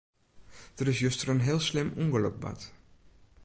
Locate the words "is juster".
0.87-1.29